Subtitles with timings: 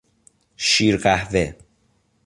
[0.57, 1.55] شیر قهوه